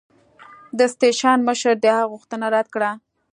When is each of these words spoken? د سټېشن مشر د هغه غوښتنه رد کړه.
د 0.77 0.79
سټېشن 0.93 1.37
مشر 1.47 1.73
د 1.79 1.85
هغه 1.97 2.09
غوښتنه 2.11 2.45
رد 2.55 2.67
کړه. 2.73 2.91